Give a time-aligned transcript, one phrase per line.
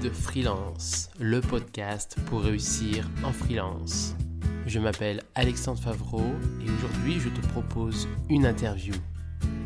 [0.00, 4.14] Guide Freelance, le podcast pour réussir en freelance.
[4.64, 6.22] Je m'appelle Alexandre Favreau
[6.64, 8.94] et aujourd'hui je te propose une interview.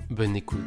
[0.08, 0.58] Bonne écoute.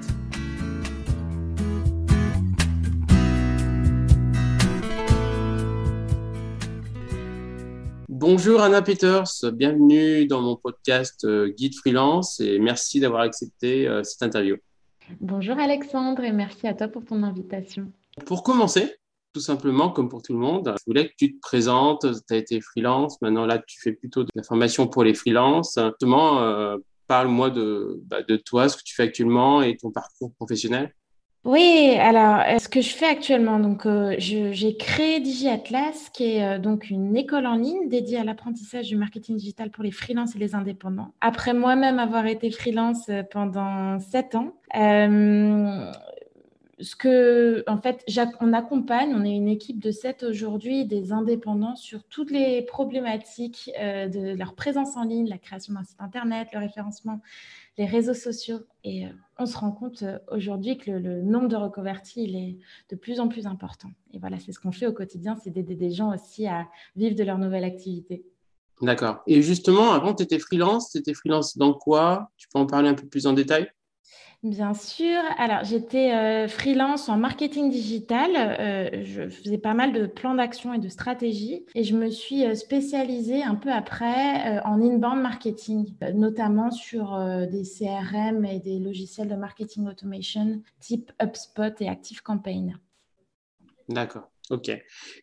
[8.07, 14.03] Bonjour Anna Peters, bienvenue dans mon podcast euh, Guide Freelance et merci d'avoir accepté euh,
[14.03, 14.57] cette interview.
[15.19, 17.91] Bonjour Alexandre et merci à toi pour ton invitation.
[18.25, 18.95] Pour commencer,
[19.35, 22.05] tout simplement, comme pour tout le monde, je voulais que tu te présentes.
[22.25, 25.77] Tu as été freelance, maintenant là, tu fais plutôt de la formation pour les freelances.
[25.77, 26.77] Justement, euh,
[27.07, 30.93] parle-moi de, bah, de toi, ce que tu fais actuellement et ton parcours professionnel.
[31.43, 36.57] Oui, alors euh, ce que je fais actuellement, donc euh, j'ai créé DigiAtlas, qui est
[36.57, 40.39] donc une école en ligne dédiée à l'apprentissage du marketing digital pour les freelances et
[40.39, 41.13] les indépendants.
[41.19, 44.53] Après moi-même avoir été freelance pendant sept ans,
[46.79, 48.05] ce que, en fait,
[48.41, 53.71] on accompagne, on est une équipe de sept aujourd'hui, des indépendants sur toutes les problématiques
[53.79, 57.21] euh, de leur présence en ligne, la création d'un site internet, le référencement,
[57.77, 58.59] les réseaux sociaux.
[58.83, 62.57] Et euh, on se rend compte euh, aujourd'hui que le, nombre de reconvertis, il est
[62.89, 63.89] de plus en plus important.
[64.13, 66.67] Et voilà, c'est ce qu'on fait au quotidien, c'est d'aider des gens aussi à
[66.97, 68.25] vivre de leur nouvelle activité.
[68.81, 69.23] D'accord.
[69.27, 70.91] Et justement, avant, tu étais freelance.
[70.91, 72.29] Tu étais freelance dans quoi?
[72.35, 73.69] Tu peux en parler un peu plus en détail?
[74.45, 75.17] Bien sûr.
[75.39, 78.29] Alors, j'étais euh, freelance en marketing digital.
[78.35, 81.65] Euh, je faisais pas mal de plans d'action et de stratégie.
[81.73, 87.63] Et je me suis euh, spécialisée un peu après en inbound marketing, notamment sur des
[87.63, 92.77] CRM et des logiciels de marketing automation type HubSpot et ActiveCampaign.
[93.89, 94.29] D'accord.
[94.51, 94.69] OK.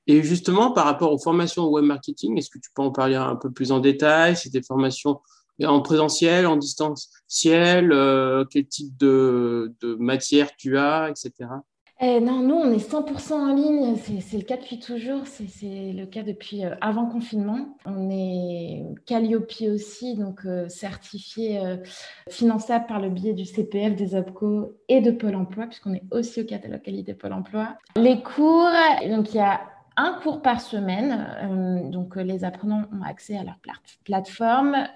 [0.09, 3.37] Et justement, par rapport aux formations web marketing, est-ce que tu peux en parler un
[3.37, 4.34] peu plus en détail?
[4.34, 5.20] C'est des formations
[5.64, 11.50] en présentiel, en distanciel, euh, quel type de, matière tu as, etc.
[12.05, 13.94] Eh non, nous, on est 100% en ligne.
[13.97, 15.25] C'est le cas depuis toujours.
[15.26, 17.76] C'est le cas depuis euh, avant confinement.
[17.87, 21.60] On est Calliope aussi, donc euh, certifié
[22.28, 26.41] finançable par le biais du CPF, des OPCO et de Pôle emploi, puisqu'on est aussi
[26.41, 27.76] au catalogue qualité Pôle emploi.
[27.94, 28.71] Les cours,
[29.09, 29.60] donc il y a
[29.97, 31.91] un cours par semaine.
[31.93, 33.59] donc les apprenants ont accès à leur
[34.05, 34.88] plateforme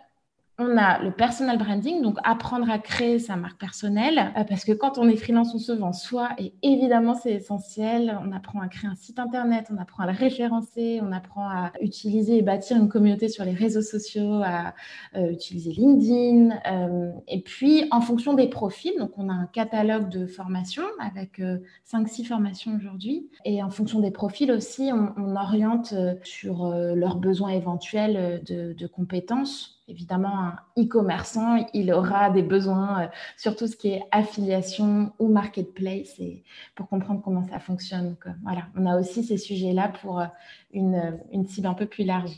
[0.59, 4.73] on a le personal branding, donc apprendre à créer sa marque personnelle, euh, parce que
[4.73, 8.19] quand on est freelance, on se vend soi, et évidemment, c'est essentiel.
[8.25, 11.73] On apprend à créer un site internet, on apprend à le référencer, on apprend à
[11.83, 14.75] utiliser et bâtir une communauté sur les réseaux sociaux, à
[15.17, 16.57] euh, utiliser LinkedIn.
[16.67, 21.41] Euh, et puis, en fonction des profils, donc on a un catalogue de formations avec
[21.87, 25.93] 5-6 formations aujourd'hui, et en fonction des profils aussi, on, oriente
[26.23, 33.57] sur leurs besoins éventuels de compétences évidemment, un e-commerçant, il aura des besoins euh, sur
[33.57, 36.43] tout ce qui est affiliation ou marketplace et
[36.75, 38.17] pour comprendre comment ça fonctionne.
[38.43, 40.27] voilà, on a aussi ces sujets-là pour euh,
[40.73, 42.33] une, une, cible un peu plus large.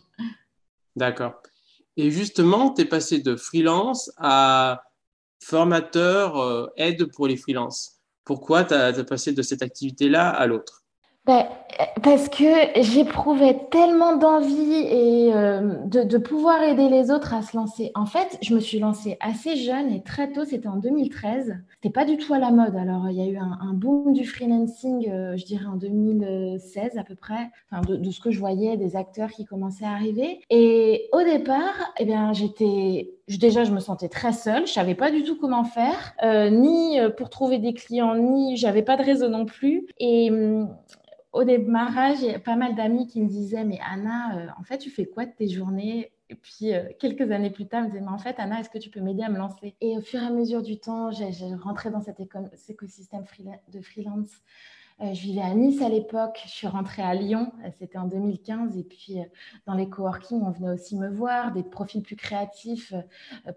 [0.97, 1.35] D'accord.
[1.97, 4.83] Et justement, tu es passé de freelance à
[5.41, 8.01] formateur euh, aide pour les freelances.
[8.25, 10.85] Pourquoi tu as passé de cette activité-là à l'autre?
[12.03, 17.93] Parce que j'éprouvais tellement d'envie et euh, de, pouvoir aider les autres à se lancer.
[17.95, 21.57] En fait, je me suis lancée assez jeune et très tôt, c'était en 2013.
[21.75, 22.75] C'était pas du tout à la mode.
[22.77, 27.05] Alors, il y a eu un, boom du freelancing, euh, je dirais en 2016 à
[27.05, 30.41] peu près, enfin, de, ce que je voyais, des acteurs qui commençaient à arriver.
[30.51, 34.67] Et au départ, eh bien, j'étais déjà, je me sentais très seule.
[34.67, 38.83] Je savais pas du tout comment faire, euh, ni pour trouver des clients, ni j'avais
[38.83, 39.87] pas de réseau non plus.
[40.01, 40.69] Et hum,
[41.33, 44.91] au démarrage, il pas mal d'amis qui me disaient Mais Anna, euh, en fait, tu
[44.91, 46.13] fais quoi de tes journées?
[46.31, 48.71] Et puis, euh, quelques années plus tard, ils me disaient Mais en fait, Anna, est-ce
[48.71, 49.77] que tu peux m'aider à me lancer?
[49.81, 52.21] Et au fur et à mesure du temps, j'ai rentré dans cet,
[52.69, 53.25] écosystème
[53.73, 54.31] de freelance.
[55.01, 58.77] Euh, je vivais à Nice à l'époque, je suis rentrée à Lyon, c'était en 2015,
[58.77, 59.19] et puis
[59.65, 62.93] dans les coworking, on venait aussi me voir, des profils plus créatifs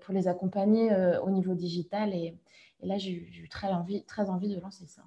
[0.01, 2.37] pour les accompagner au niveau digital, et,
[2.83, 5.01] là j'ai eu très envie, très envie de lancer ça.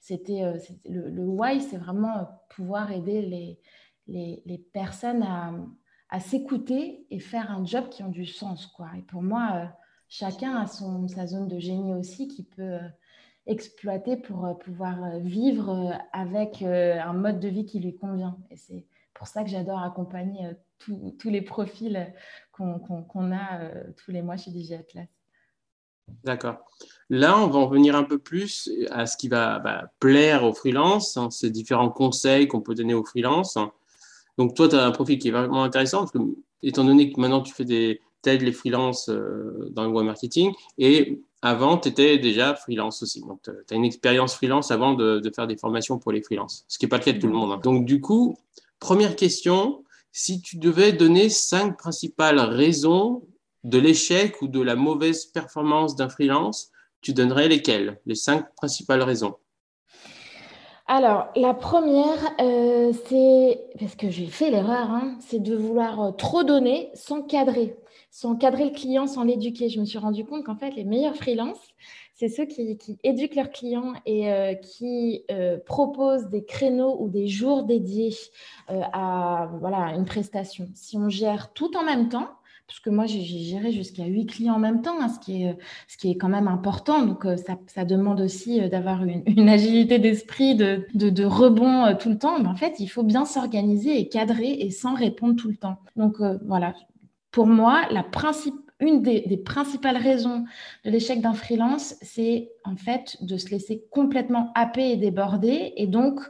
[0.00, 3.22] C'était euh, le, why, c'est vraiment euh, pouvoir aider
[4.06, 5.52] les, les, personnes à,
[6.10, 8.66] à s'écouter et faire un job qui ont du sens.
[8.66, 8.88] Quoi.
[8.98, 9.66] Et pour moi, euh,
[10.08, 12.78] chacun a son, sa zone de génie aussi qui peut
[13.46, 18.38] exploiter pour pouvoir vivre avec un mode de vie qui lui convient.
[18.50, 20.48] Et c'est pour ça que j'adore accompagner
[20.78, 22.10] tous les profils
[22.52, 25.08] qu'on a tous les mois chez DigiAtlas.
[26.22, 26.64] D'accord.
[27.10, 30.54] Là, on va en venir un peu plus à ce qui va bah, plaire aux
[30.54, 33.58] freelances, hein, ces différents conseils qu'on peut donner aux freelances.
[34.38, 36.06] Donc, toi, tu as un profil qui est vraiment intéressant,
[36.62, 40.52] étant donné que maintenant tu fais des aides les freelances euh, dans le web marketing,
[40.78, 43.20] et avant, tu étais déjà freelance aussi.
[43.20, 46.78] Donc, tu as une expérience freelance avant de, faire des formations pour les freelances, ce
[46.78, 47.52] qui n'est pas le cas de tout le monde.
[47.52, 47.60] Hein.
[47.62, 48.34] Donc, du coup,
[48.80, 53.22] première question, si tu devais donner cinq principales raisons
[53.62, 56.70] de l'échec ou de la mauvaise performance d'un freelance,
[57.04, 58.00] tu donnerais lesquelles?
[58.06, 59.34] Les cinq principales raisons
[60.86, 66.10] alors, la première, euh, c'est, parce que j'ai fait l'erreur, hein, c'est de vouloir euh,
[66.10, 67.74] trop donner sans cadrer,
[68.10, 69.70] sans cadrer le client, sans l'éduquer.
[69.70, 71.72] Je me suis rendu compte qu'en fait, les meilleurs freelances,
[72.12, 75.24] c'est ceux qui, éduquent leurs clients et euh, qui
[75.64, 78.14] proposent des créneaux ou des jours dédiés
[78.68, 80.68] à voilà, une prestation.
[80.74, 82.28] Si on gère tout en même temps,
[82.66, 85.56] parce que moi, j'ai géré jusqu'à huit clients en même temps, hein, ce, qui est,
[85.86, 87.04] ce qui est quand même important.
[87.04, 91.94] Donc, euh, ça, ça demande aussi euh, d'avoir une, agilité d'esprit, de, de, rebond euh,
[91.94, 92.38] tout le temps.
[92.38, 95.76] Mais en fait, il faut bien s'organiser et cadrer et sans répondre tout le temps.
[95.96, 96.16] Donc,
[96.46, 96.74] voilà.
[97.30, 100.44] Pour moi, la principe, une des, des, principales raisons
[100.84, 105.86] de l'échec d'un freelance, c'est en fait de se laisser complètement happer et déborder et
[105.86, 106.20] donc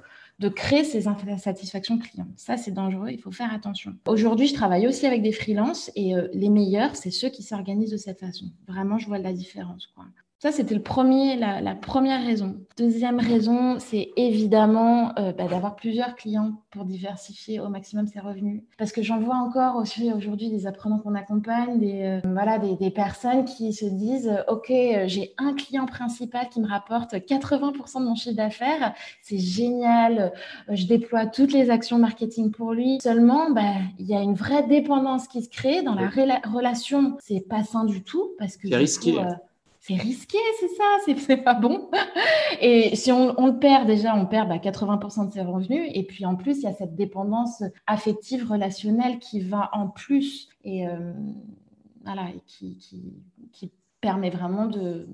[0.41, 2.29] de créer ces insatisfactions clients.
[2.37, 3.95] Ça, c'est dangereux, il faut faire attention.
[4.07, 7.93] Aujourd'hui, je travaille aussi avec des freelances et euh, les meilleurs, c'est ceux qui s'organisent
[7.93, 8.47] de cette façon.
[8.67, 9.87] Vraiment, je vois la différence.
[9.95, 10.07] Quoi.
[10.45, 12.57] Ça, c'était le premier, la, première raison.
[12.77, 18.63] Deuxième raison, c'est évidemment euh, bah, d'avoir plusieurs clients pour diversifier au maximum ses revenus.
[18.77, 22.91] Parce que j'en vois encore aussi aujourd'hui des apprenants qu'on accompagne, des, euh, voilà, des,
[22.91, 28.05] personnes qui se disent OK, euh, j'ai un client principal qui me rapporte 80% de
[28.05, 28.93] mon chiffre d'affaires.
[29.23, 30.33] C'est génial.
[30.69, 32.99] Je déploie toutes les actions marketing pour lui.
[33.01, 33.63] Seulement, bah,
[33.99, 37.17] il y a une vraie dépendance qui se crée dans la relation.
[37.21, 38.69] C'est pas sain du tout parce que.
[38.69, 39.17] C'est risqué
[39.87, 41.91] c'est risqué, c'est ça, c'est pas bon.
[42.63, 45.91] Et si on, le perd déjà, on perd 80% bah, de ses revenus.
[45.93, 50.49] Et puis en plus, il y a cette dépendance affective, relationnelle qui va en plus
[50.63, 51.13] et euh,
[52.03, 53.13] voilà, qui,
[54.01, 55.09] permet vraiment de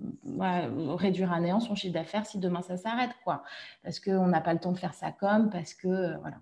[0.96, 3.44] réduire à néant son chiffre d'affaires si demain ça s'arrête, quoi.
[3.84, 6.38] Parce qu'on n'a pas le temps de faire ça comme, parce que euh, voilà.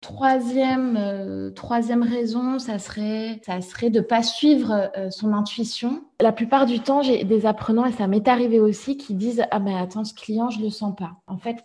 [0.00, 6.02] Troisième, euh, troisième raison, ça serait, ça serait de ne pas suivre euh, son intuition.
[6.20, 9.58] La plupart du temps, j'ai des apprenants, et ça m'est arrivé aussi, qui disent Ah
[9.58, 11.16] ben attends, ce client, je ne le sens pas.
[11.26, 11.62] En fait,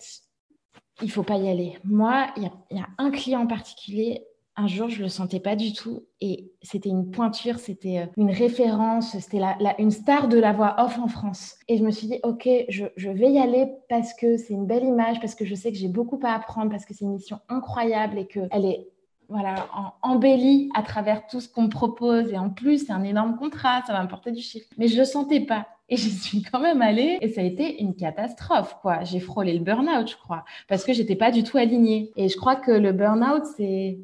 [1.01, 1.77] il ne faut pas y aller.
[1.85, 4.25] Moi, il y, y, a un client en particulier,
[4.57, 8.31] un jour, je le sentais pas du tout et c'était une pointure, c'était euh, une
[8.31, 11.55] référence, c'était la, une star de la voix off en France.
[11.67, 14.85] Et je me suis dit, ok, je, vais y aller parce que c'est une belle
[14.85, 17.39] image, parce que je sais que j'ai beaucoup à apprendre, parce que c'est une mission
[17.49, 18.87] incroyable et qu'elle est
[19.27, 19.67] voilà,
[20.03, 22.31] embellie à travers tout ce qu'on propose.
[22.31, 24.67] Et en plus, c'est un énorme contrat, ça va me porter du chiffre.
[24.77, 25.67] Mais je le sentais pas.
[25.89, 29.03] Et je suis quand même allée et ça a été une catastrophe, quoi.
[29.03, 32.11] J'ai frôlé le burn-out, je crois, parce que j'étais pas du tout alignée.
[32.15, 33.99] Et je crois que le burn-out, c'est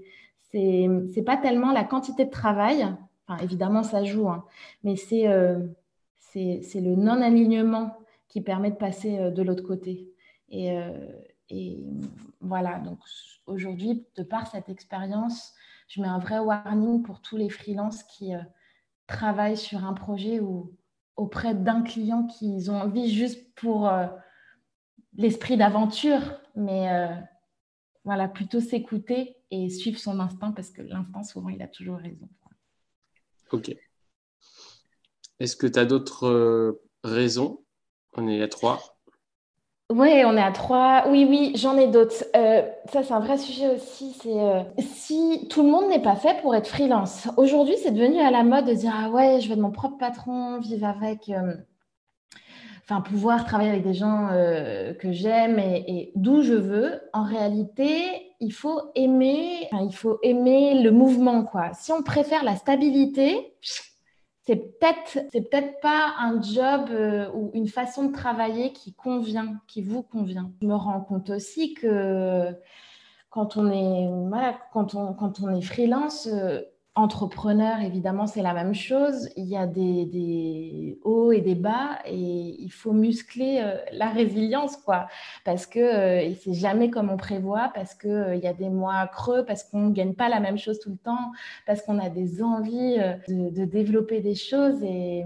[0.52, 2.86] c'est pas tellement la quantité de travail,
[3.28, 4.46] enfin, évidemment ça joue, hein,
[4.84, 5.60] mais euh,
[6.20, 10.10] c'est le non-alignement qui permet de passer euh, de l'autre côté.
[10.50, 10.92] Et, euh,
[11.50, 11.84] et,
[12.42, 13.00] voilà, donc
[13.46, 15.54] aujourd'hui, de par cette expérience,
[15.88, 18.32] je mets un vrai warning pour tous les freelances qui
[19.08, 20.74] travaillent sur un projet ou
[21.18, 23.92] auprès d'un client qu'ils ont envie juste pour
[25.14, 26.22] l'esprit d'aventure,
[26.56, 26.88] mais
[28.04, 32.28] voilà, plutôt s'écouter et suivre son instinct parce que l'instinct, souvent, il a toujours raison.
[33.52, 33.76] Ok.
[35.40, 37.64] Est-ce que tu as d'autres euh, raisons?
[38.14, 38.98] On est à trois.
[39.92, 41.06] Oui, on est à trois.
[41.10, 42.24] Oui, oui, j'en ai d'autres.
[42.36, 44.14] Euh, ça, c'est un vrai sujet aussi.
[44.22, 47.28] C'est euh, si tout le monde n'est pas fait pour être freelance.
[47.38, 49.98] Aujourd'hui, c'est devenu à la mode de dire ah ouais, je veux être mon propre
[49.98, 51.30] patron, vivre avec
[52.92, 58.34] enfin pouvoir travailler avec des gens euh, que j'aime et, d'où je veux, en réalité,
[58.40, 61.72] il faut aimer, il faut aimer le mouvement quoi.
[61.74, 63.54] Si on préfère la stabilité,
[64.46, 69.60] c'est peut-être c'est peut-être pas un job euh, ou une façon de travailler qui convient,
[69.68, 70.52] qui vous convient.
[70.62, 72.54] Je me rends compte aussi que
[73.30, 76.62] quand on est voilà, quand on quand on est freelance, euh,
[76.96, 79.30] entrepreneur, évidemment, c'est la même chose.
[79.38, 84.76] Il y a des, hauts et des bas et il faut muscler euh, la résilience,
[84.78, 85.08] quoi.
[85.46, 89.08] Parce que euh, c'est jamais comme on prévoit, parce qu'il euh, y a des mois
[89.08, 91.32] creux, parce qu'on ne gagne pas la même chose tout le temps,
[91.66, 94.84] parce qu'on a des envies de, développer des choses.
[94.84, 95.24] Et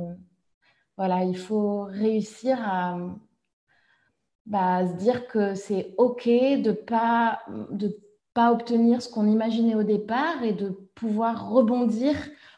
[0.97, 2.97] voilà, il faut réussir à,
[4.45, 7.39] bah, se dire que c'est OK de pas
[7.71, 7.97] de
[8.35, 12.15] pas obtenir ce qu'on imaginait au départ et de pouvoir rebondir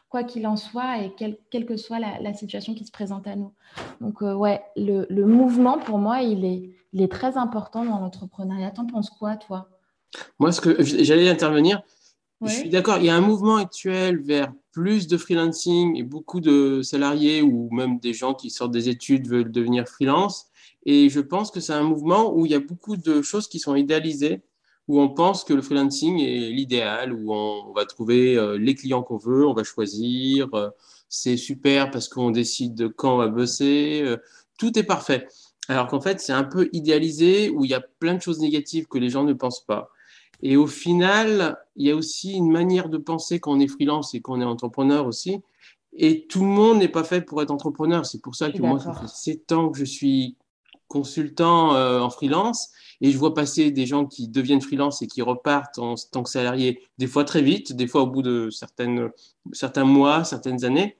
[0.08, 3.52] quoi qu'il en soit et quelle que soit la, situation qui se présente à nous.
[4.00, 8.72] Donc euh, ouais, le, mouvement pour moi, il est, il est très important dans l'entrepreneuriat.
[8.72, 9.68] T'en penses quoi, toi?
[10.38, 11.82] Moi, ce que j'allais intervenir,
[12.42, 16.40] Je suis d'accord, il y a un mouvement actuel vers plus de freelancing et beaucoup
[16.40, 20.46] de salariés ou même des gens qui sortent des études veulent devenir freelance.
[20.86, 23.58] Et je pense que c'est un mouvement où il y a beaucoup de choses qui
[23.58, 24.40] sont idéalisées,
[24.88, 29.02] où on pense que le freelancing est l'idéal, où on, va trouver euh, les clients
[29.02, 30.70] qu'on veut, on va choisir, euh,
[31.10, 34.16] c'est super parce qu'on décide de quand on va bosser, euh,
[34.58, 35.28] tout est parfait.
[35.68, 38.86] Alors qu'en fait, c'est un peu idéalisé, où il y a plein de choses négatives
[38.86, 39.90] que les gens ne pensent pas.
[40.40, 44.14] Et au final, il y a aussi une manière de penser quand on est freelance
[44.14, 45.42] et qu'on est entrepreneur aussi.
[45.92, 48.06] Et tout le monde n'est pas fait pour être entrepreneur.
[48.06, 50.36] C'est pour ça que moi, ça fait sept ans que je suis
[50.86, 55.78] consultant en freelance et je vois passer des gens qui deviennent freelance et qui repartent
[55.78, 59.10] en tant que salariés, des fois très vite, des fois au bout de certaines,
[59.52, 60.96] certains mois, certaines années,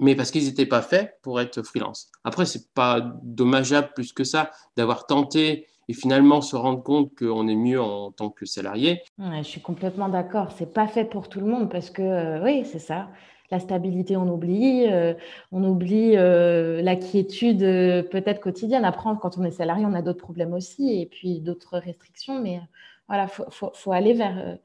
[0.00, 2.10] mais parce qu'ils n'étaient pas faits pour être freelance.
[2.24, 7.48] Après, c'est pas dommageable plus que ça d'avoir tenté et finalement se rendre compte qu'on
[7.48, 9.02] est mieux en tant que salarié.
[9.18, 10.52] je suis complètement d'accord.
[10.56, 13.08] C'est pas fait pour tout le monde parce que euh, oui, c'est ça.
[13.50, 14.86] La stabilité, on oublie.
[14.88, 15.14] Euh,
[15.52, 18.84] on oublie euh, la quiétude peut-être quotidienne.
[18.84, 22.40] Après, quand on est salarié, on a d'autres problèmes aussi et puis d'autres restrictions.
[22.40, 22.60] Mais
[23.08, 24.58] voilà, faut, faut, aller vers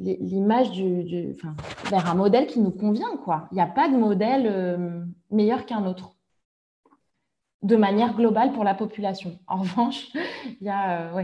[0.00, 1.54] l'image du, enfin,
[1.90, 3.16] vers un modèle qui nous convient.
[3.24, 3.48] Quoi.
[3.52, 6.14] Il n'y a pas de modèle meilleur qu'un autre
[7.62, 9.38] de manière globale pour la population.
[9.46, 10.08] En revanche,
[10.60, 11.22] il y a euh,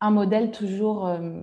[0.00, 1.42] un modèle toujours euh,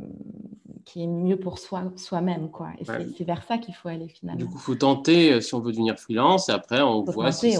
[0.86, 2.50] qui est mieux pour soi, soi-même.
[2.50, 2.70] Quoi.
[2.80, 4.40] Et c'est, vers ça qu'il faut aller finalement.
[4.40, 7.32] Du coup, il faut tenter euh, si on veut devenir freelance et après, on voit
[7.32, 7.56] si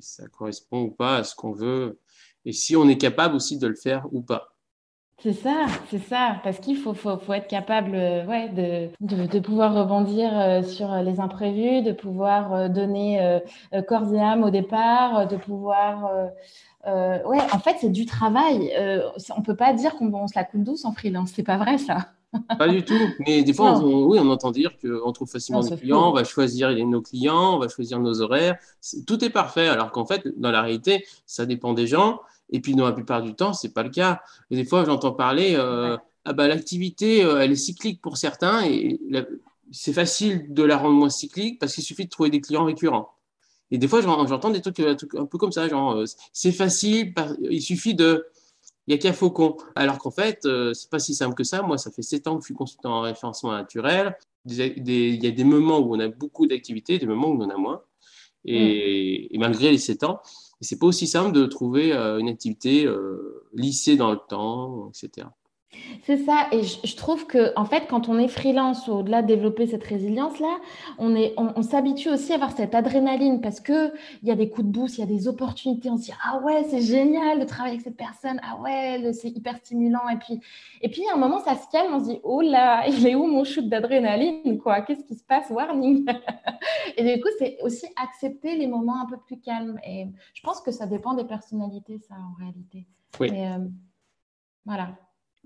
[0.00, 1.98] ça correspond ou pas à ce qu'on veut
[2.44, 4.52] et si on est capable aussi de le faire ou pas.
[5.22, 9.72] C'est ça, c'est ça, parce qu'il faut, faut, être capable euh, ouais, de, de, pouvoir
[9.72, 13.40] rebondir euh, sur les imprévus, de pouvoir euh, donner
[13.86, 16.10] corps et âme au départ, de pouvoir...
[16.84, 18.72] ouais, en fait, c'est du travail.
[19.36, 21.78] on ne peut pas dire qu'on se la coule douce en freelance, c'est pas vrai
[21.78, 22.08] ça.
[22.58, 25.76] Pas du tout, mais des fois, on, oui, on entend dire qu'on trouve facilement des
[25.76, 28.56] clients, on va choisir nos clients, on va choisir nos horaires,
[29.06, 32.20] tout est parfait, alors qu'en fait, dans la réalité, ça dépend des gens.
[32.50, 34.22] Et puis, dans la plupart du temps, ce n'est pas le cas.
[34.50, 38.64] Et des fois, j'entends parler, euh, ah bah, l'activité, euh, elle est cyclique pour certains
[38.64, 39.00] et
[39.72, 43.10] c'est facile de la rendre moins cyclique parce qu'il suffit de trouver des clients récurrents.
[43.70, 47.14] Et des fois, j'entends des trucs, un peu comme ça, genre, euh, c'est facile,
[47.50, 48.26] il suffit de.
[48.86, 49.56] Il n'y a qu'un faucon.
[49.74, 51.62] Alors qu'en fait, ce c'est pas si simple que ça.
[51.62, 54.16] Moi, ça fait sept ans que je suis consultant en référencement naturel.
[54.46, 57.50] il y a des moments où on a beaucoup d'activités, des moments où on en
[57.50, 57.82] a moins.
[58.44, 59.34] Et, mm.
[59.34, 60.20] et malgré les sept ans,
[60.62, 65.26] c'est pas aussi simple de trouver euh, une activité euh, lissée dans le temps, etc.
[66.04, 69.66] C'est ça, et je, trouve que en fait, quand on est freelance, au-delà de développer
[69.66, 70.58] cette résilience-là,
[70.98, 74.66] on, on, s'habitue aussi à avoir cette adrénaline parce que il y a des coups
[74.66, 75.88] de boost, il y a des opportunités.
[75.90, 79.30] On se dit ah ouais, c'est génial de travailler avec cette personne, ah ouais, c'est
[79.30, 80.08] hyper stimulant.
[80.08, 80.40] Et puis,
[80.82, 83.14] et puis à un moment, ça se calme, on se dit oh là, il est
[83.14, 84.82] où mon shoot d'adrénaline quoi?
[84.82, 85.50] Qu'est-ce qui se passe?
[85.50, 86.04] Warning.
[86.96, 89.78] et du coup, c'est aussi accepter les moments un peu plus calmes.
[89.86, 92.86] Et je pense que ça dépend des personnalités, ça en réalité.
[93.20, 93.30] Oui.
[93.32, 93.68] Euh,
[94.64, 94.96] voilà.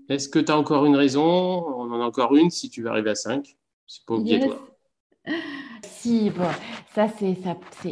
[0.09, 1.23] Est-ce que tu as encore une raison?
[1.23, 3.57] On en a encore une si tu veux arriver à 5.
[3.85, 4.59] C'est pas obligatoire.
[5.83, 6.47] Si, bon,
[6.93, 7.35] ça c'est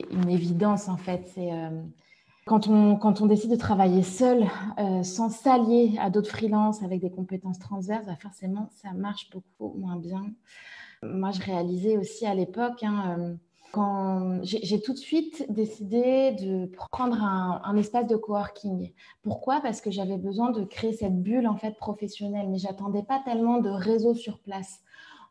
[0.09, 1.29] une évidence en fait.
[1.33, 1.81] C'est euh,
[2.45, 4.45] quand, on, quand on décide de travailler seul,
[4.79, 9.77] euh, sans s'allier à d'autres freelances avec des compétences transverses, bah, forcément ça marche beaucoup
[9.77, 10.23] moins bien.
[11.03, 13.35] Moi, je réalisais aussi à l'époque, hein, euh,
[14.43, 18.91] j'ai tout de suite décidé de prendre un, espace de coworking.
[19.21, 19.59] Pourquoi?
[19.61, 23.59] Parce que j'avais besoin de créer cette bulle en fait professionnelle, mais j'attendais pas tellement
[23.59, 24.81] de réseau sur place.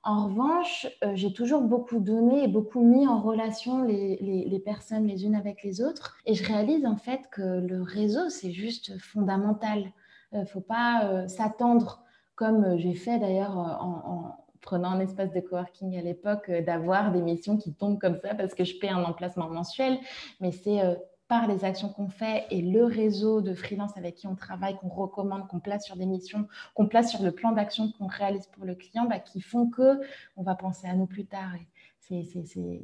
[0.07, 5.25] En revanche, euh, j'ai toujours beaucoup donné et beaucoup mis en relation les, personnes les
[5.25, 6.19] unes avec les autres.
[6.27, 9.93] Et je réalise en fait que le réseau, c'est juste fondamental.
[10.33, 15.31] Il euh, ne faut pas euh, s'attendre, comme j'ai fait d'ailleurs en, prenant un espace
[15.33, 18.77] de coworking à l'époque, euh, d'avoir des missions qui tombent comme ça parce que je
[18.79, 19.99] paie un emplacement mensuel,
[20.41, 20.95] mais c'est euh,
[21.29, 24.89] par les actions qu'on fait et le réseau de freelance avec qui on travaille, qu'on
[24.89, 28.65] recommande, qu'on place sur des missions, qu'on place sur le plan d'action qu'on réalise pour
[28.65, 30.01] le client, bah, qui font que
[30.37, 31.53] on va penser à nous plus tard.
[32.01, 32.23] c'est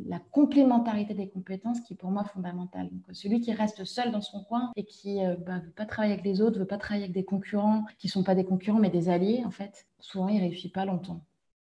[0.06, 2.88] la complémentarité des compétences qui, pour moi, est fondamentale.
[2.90, 5.86] Donc, celui qui reste seul dans son coin et qui ne euh, bah, veut pas
[5.86, 8.34] travailler avec les autres, ne veut pas travailler avec des concurrents qui ne sont pas
[8.34, 11.20] des concurrents mais des alliés, en fait, souvent, il ne réussit pas longtemps.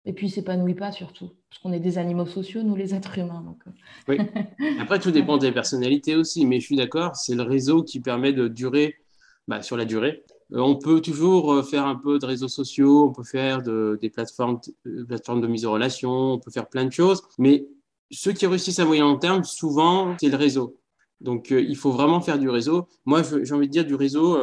[0.09, 3.19] Et puis, il s'épanouit pas surtout, parce qu'on est des animaux sociaux, nous les êtres
[3.19, 3.43] humains.
[3.45, 3.59] Donc...
[3.67, 3.71] Euh.
[4.09, 4.19] Oui.
[4.81, 8.33] Après, tout dépend des personnalités aussi, mais je suis d'accord, c'est le réseau qui permet
[8.33, 8.97] de durer
[9.49, 10.25] bah, sur la durée.
[10.55, 14.09] Euh, on peut toujours euh, faire un peu de réseaux sociaux, on peut faire des
[14.09, 14.61] plateformes,
[15.07, 17.67] plateformes de mise en relation, on peut faire plein de choses, mais
[18.11, 20.79] ceux qui réussissent à moyen long terme, souvent, c'est le réseau.
[21.21, 22.88] Donc, il faut vraiment faire du réseau.
[23.05, 24.38] Moi, j'ai envie de dire du réseau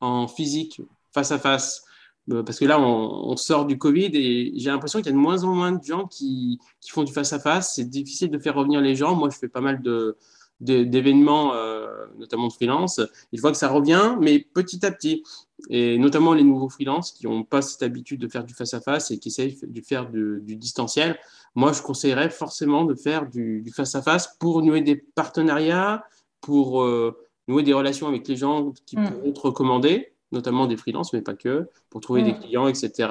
[0.00, 0.80] en physique,
[1.12, 1.84] face à face
[2.28, 5.44] parce que là, on, sort du Covid et j'ai l'impression qu'il y a de moins
[5.44, 7.74] en moins de gens qui, qui font du face-à-face.
[7.74, 9.14] C'est difficile de faire revenir les gens.
[9.14, 10.16] Moi, je fais pas mal de,
[10.60, 13.00] d'événements, euh, notamment de freelance.
[13.32, 15.22] je vois que ça revient, mais petit à petit.
[15.68, 19.18] Et notamment les nouveaux freelances qui n'ont pas cette habitude de faire du face-à-face et
[19.18, 21.18] qui essayent de faire du, distanciel.
[21.54, 26.04] Moi, je conseillerais forcément de faire du face-à-face pour nouer des partenariats,
[26.40, 27.16] pour euh,
[27.48, 29.10] nouer des relations avec les gens qui mm.
[29.10, 32.40] pourront te recommander, notamment des freelances, mais pas que, pour trouver des mm.
[32.40, 33.08] clients, etc.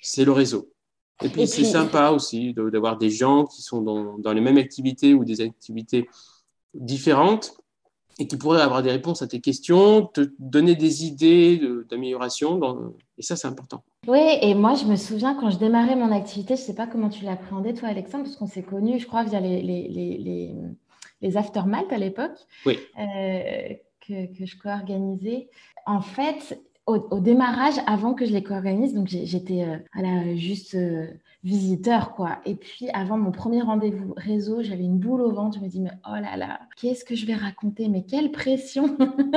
[0.00, 0.70] C'est le réseau.
[1.22, 5.14] Et puis, c'est sympa aussi d'avoir des gens qui sont dans, dans les mêmes activités
[5.14, 6.08] ou des activités
[6.74, 7.56] différentes
[8.18, 12.94] et qui pourraient avoir des réponses à tes questions, te donner des idées d'amélioration.
[13.18, 13.82] Et ça, c'est important.
[14.06, 16.86] Oui, et moi, je me souviens quand je démarrais mon activité, je ne sais pas
[16.86, 20.54] comment tu l'appréhendais, toi, Alexandre, parce qu'on s'est connus, je crois, via les, les, les,
[21.20, 22.78] les, aftermath à l'époque, oui.
[22.98, 23.74] Euh,
[24.06, 25.48] que, je co-organisais.
[25.86, 31.08] En fait, au, démarrage, avant que je les co-organise, donc j'étais euh, juste euh,
[31.42, 32.38] visiteur, quoi.
[32.44, 35.58] Et puis, avant mon premier rendez-vous réseau, j'avais une boule au ventre.
[35.58, 37.88] Je me dis, mais oh là là, qu'est-ce que je vais raconter?
[37.88, 38.96] Mais quelle pression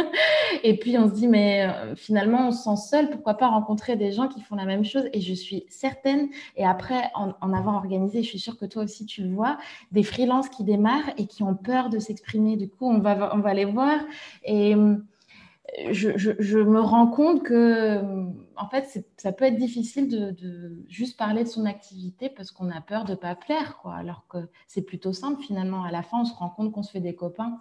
[0.63, 3.09] Et puis, on se dit, mais euh, finalement, on se sent seul.
[3.09, 5.09] Pourquoi pas rencontrer des gens qui font la même chose?
[5.13, 8.83] Et je suis certaine, et après en, en avoir organisé, je suis sûre que toi
[8.83, 9.57] aussi, tu le vois,
[9.91, 12.57] des freelances qui démarrent et qui ont peur de s'exprimer.
[12.57, 13.99] Du coup, on va, on va les voir.
[14.43, 14.75] Et
[15.91, 18.01] je, me rends compte que,
[18.55, 22.81] en fait, ça peut être difficile de, juste parler de son activité parce qu'on a
[22.81, 23.95] peur de ne pas plaire, quoi.
[23.95, 25.83] Alors que c'est plutôt simple finalement.
[25.83, 27.57] À la fin, on se rend compte qu'on se fait des copains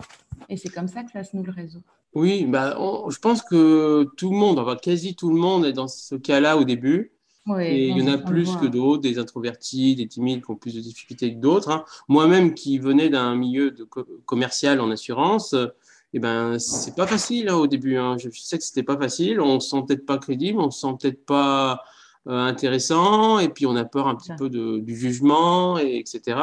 [0.48, 1.80] et c'est comme ça que ça se noue le réseau.
[2.14, 2.76] Oui, bah,
[3.08, 6.56] je pense que tout le monde, enfin quasi tout le monde est dans ce cas-là
[6.56, 7.12] au début.
[7.60, 10.74] et il y en a plus que d'autres, des introvertis, des timides qui ont plus
[10.74, 11.70] de difficultés que d'autres.
[11.70, 11.84] Hein.
[12.08, 13.84] Moi-même qui venais d'un milieu de
[14.24, 15.54] commercial en assurance,
[16.14, 17.96] eh ben, c'est pas facile hein, au début.
[17.96, 18.16] Hein.
[18.18, 19.40] Je, sais que c'était pas facile.
[19.40, 21.82] On se sent peut-être pas crédible, on se sent peut-être pas
[22.28, 26.40] euh, intéressant, et puis on a peur un petit peu du jugement, et, etc.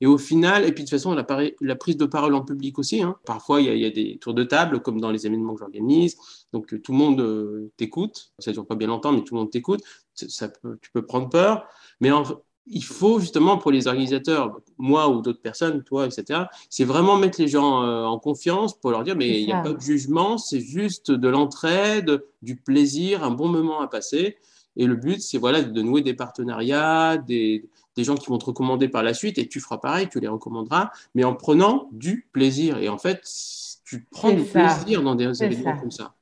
[0.00, 1.26] Et au final, et puis de toute façon, la,
[1.60, 3.02] la prise de parole en public aussi.
[3.02, 3.16] Hein.
[3.24, 6.16] Parfois, il y, a des tours de table, comme dans les événements que j'organise.
[6.52, 8.32] Donc tout le monde euh, t'écoute.
[8.38, 9.82] Ça dure pas bien longtemps, mais tout le monde t'écoute.
[10.14, 10.48] Ça,
[10.80, 11.66] tu peux prendre peur.
[12.00, 12.24] Mais en,
[12.66, 17.40] il faut justement pour les organisateurs, moi ou d'autres personnes, toi, etc., c'est vraiment mettre
[17.40, 20.38] les gens euh, en confiance pour leur dire, mais il n'y a pas de jugement,
[20.38, 24.38] c'est juste de l'entraide, du plaisir, un bon moment à passer.
[24.76, 28.46] Et le but, c'est voilà, de nouer des partenariats, des, des, gens qui vont te
[28.46, 32.26] recommander par la suite, et tu feras pareil, tu les recommanderas, mais en prenant du
[32.32, 32.78] plaisir.
[32.78, 33.22] Et en fait,
[33.84, 36.14] tu prends du plaisir dans des événements comme ça.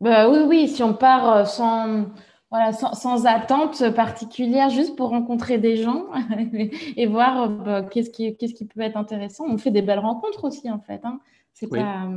[0.00, 2.06] Bah, oui, oui, si on part euh, sans
[2.50, 6.06] voilà, sans, attente particulière, juste pour rencontrer des gens
[6.96, 9.44] et voir euh, bah, qu'est-ce qui, qu'est-ce qui peut être intéressant.
[9.46, 11.00] On fait des belles rencontres aussi, en fait.
[11.04, 11.20] Hein.
[11.52, 12.08] C'est pas...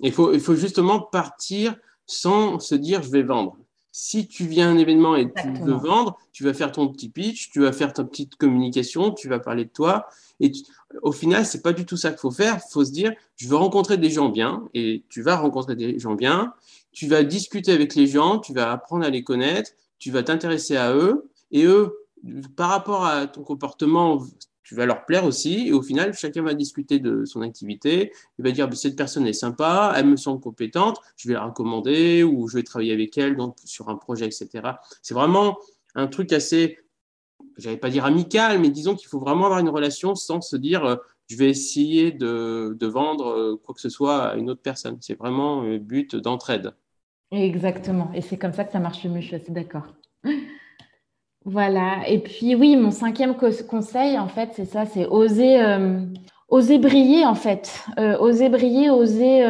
[0.00, 1.76] il, faut, il faut justement partir
[2.06, 3.58] sans se dire je vais vendre.
[3.92, 7.08] Si tu viens à un événement et tu veux vendre, tu vas faire ton petit
[7.08, 10.06] pitch, tu vas faire ta petite communication, tu vas parler de toi.
[10.40, 10.52] Et
[11.02, 12.60] au final, c'est pas du tout ça qu'il faut faire.
[12.64, 15.98] Il faut se dire, je veux rencontrer des gens bien, et tu vas rencontrer des
[15.98, 16.54] gens bien
[16.98, 20.76] tu vas discuter avec les gens, tu vas apprendre à les connaître, tu vas t'intéresser
[20.76, 21.96] à eux, et eux,
[22.56, 24.26] par rapport à ton comportement,
[24.64, 28.44] tu vas leur plaire aussi, et au final, chacun va discuter de son activité, il
[28.44, 32.24] va dire, bah, cette personne est sympa, elle me semble compétente, je vais la recommander,
[32.24, 34.48] ou je vais travailler avec elle donc, sur un projet, etc.
[35.00, 35.56] C'est vraiment
[35.94, 36.80] un truc assez,
[37.58, 40.84] j'allais pas dire amical, mais disons qu'il faut vraiment avoir une relation sans se dire,
[40.84, 40.96] euh,
[41.28, 44.98] je vais essayer de, vendre euh, quoi que ce soit à une autre personne.
[45.00, 46.74] C'est vraiment un but d'entraide.
[47.30, 48.10] Exactement.
[48.14, 49.86] Et c'est comme ça que ça marche le mieux, je suis assez d'accord.
[51.44, 52.08] Voilà.
[52.08, 56.00] Et puis oui, mon cinquième conseil, en fait, c'est ça, c'est oser, euh,
[56.48, 57.84] oser briller, en fait.
[57.98, 59.46] Euh, oser briller, oser,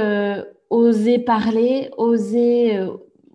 [0.71, 2.87] oser parler, oser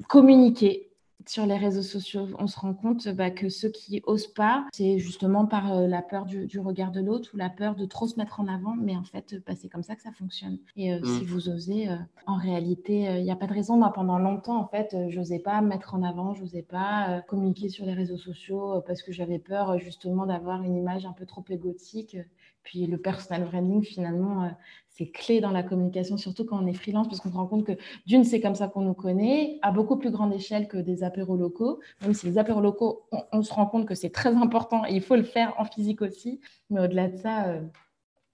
[0.08, 0.83] communiquer
[1.28, 5.00] sur les réseaux sociaux, on se rend compte bah, que ceux qui osent pas, c'est
[5.00, 8.18] justement par euh, la peur du, regard de l'autre ou la peur de trop se
[8.18, 8.76] mettre en avant.
[8.76, 10.60] Mais en fait, bah, c'est comme ça que ça fonctionne.
[10.76, 11.06] Et euh, mm.
[11.06, 11.96] si vous osez, euh,
[12.28, 13.78] en réalité, il n'y a pas de raison.
[13.78, 17.22] Moi, pendant longtemps, en fait, je n'osais pas me mettre en avant, je n'osais pas
[17.28, 21.26] communiquer sur les réseaux sociaux parce que j'avais peur justement d'avoir une image un peu
[21.26, 22.18] trop égotique.
[22.64, 24.50] Puis le personal branding, finalement,
[24.90, 27.66] c'est clé dans la communication, surtout quand on est freelance, parce qu'on se rend compte
[27.66, 27.74] que
[28.06, 31.36] d'une, c'est comme ça qu'on nous connaît, à beaucoup plus grande échelle que des apéros
[31.36, 31.80] locaux.
[32.02, 35.02] Même si les apéros locaux, on, se rend compte que c'est très important et il
[35.02, 36.40] faut le faire en physique aussi.
[36.70, 37.62] Mais au-delà de ça, euh,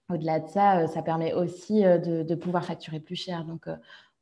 [0.10, 3.46] au-delà de ça, euh, ça permet aussi euh, de, pouvoir facturer plus cher.
[3.46, 3.68] Donc,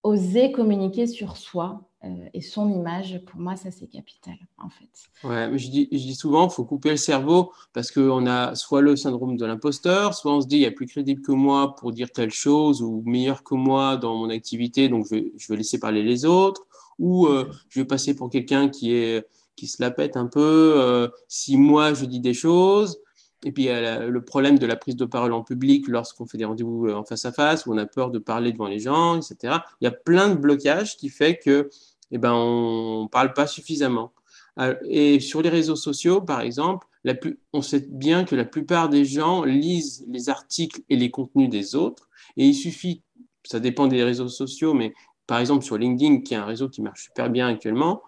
[0.04, 1.97] oser communiquer sur soi, euh,
[2.34, 5.28] et son image, pour moi, ça c'est capital en fait.
[5.28, 8.56] Ouais, mais je dis, je dis souvent, il faut couper le cerveau parce qu'on a
[8.56, 11.32] soit le syndrome de l'imposteur, soit on se dit, il y a plus crédible que
[11.32, 15.32] moi pour dire telle chose ou meilleur que moi dans mon activité, donc je vais,
[15.38, 16.66] je vais laisser parler les autres,
[17.00, 21.10] ou euh, je vais passer pour quelqu'un qui est qui se la pètent un peu
[21.28, 23.00] si moi je dis des choses.
[23.46, 26.26] Et puis il y a le problème de la prise de parole en public lorsqu'on
[26.26, 28.80] fait des rendez-vous en face à face, où on a peur de parler devant les
[28.80, 29.60] gens, etc.
[29.80, 31.70] Il y a plein de blocages qui fait que
[32.12, 34.14] eh ben, on ne parle pas suffisamment.
[34.90, 36.88] Et sur les réseaux sociaux, par exemple,
[37.54, 41.76] on sait bien que la plupart des gens lisent les articles et les contenus des
[41.76, 42.10] autres.
[42.38, 43.04] Et il suffit,
[43.44, 44.94] ça dépend des réseaux sociaux, mais
[45.28, 48.02] par exemple sur LinkedIn, qui est un réseau qui marche super bien actuellement,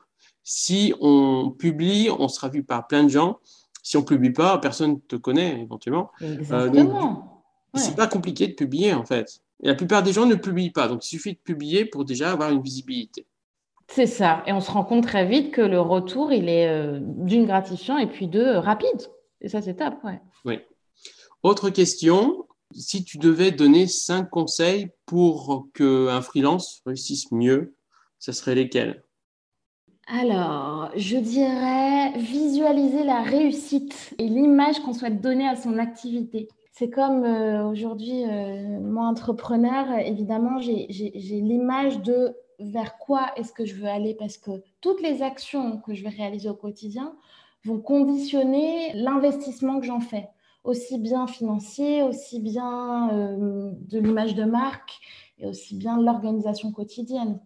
[0.43, 3.39] si on publie, on sera vu par plein de gens.
[3.83, 6.12] Si on ne publie pas, personne ne te connaît éventuellement.
[6.23, 7.43] Euh, Exactement.
[7.75, 9.41] C'est pas compliqué de publier en fait.
[9.62, 12.31] Et la plupart des gens ne publient pas, donc il suffit de publier pour déjà
[12.31, 13.27] avoir une visibilité.
[13.91, 14.43] C'est ça.
[14.45, 17.97] Et on se rend compte très vite que le retour, il est euh, d'une gratifiant
[17.97, 19.10] et puis deux, euh, rapide.
[19.41, 19.95] Et ça, c'est top.
[20.04, 20.21] Ouais.
[20.45, 20.60] Oui.
[21.41, 22.45] Autre question.
[22.71, 27.73] Si tu devais donner cinq conseils pour qu'un freelance réussisse mieux,
[28.19, 29.04] ça serait lesquels?
[30.06, 36.47] Alors, je dirais visualiser la réussite et l'image qu'on souhaite donner à son activité.
[36.73, 38.23] C'est comme euh, aujourd'hui,
[38.82, 40.88] moi, entrepreneur, évidemment, j'ai
[41.41, 45.93] l'image de vers quoi est-ce que je veux aller parce que toutes les actions que
[45.93, 47.15] je vais réaliser au quotidien
[47.65, 50.30] vont conditionner l'investissement que j'en fais,
[50.63, 55.00] aussi bien financier, aussi bien euh, de l'image de marque
[55.38, 57.39] et aussi bien l'organisation quotidienne.